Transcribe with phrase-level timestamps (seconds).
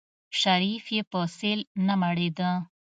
[0.39, 2.51] شريف يې په سيل نه مړېده.